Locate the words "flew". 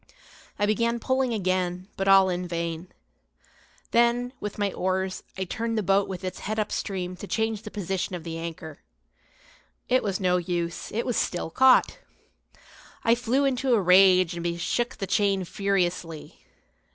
13.13-13.45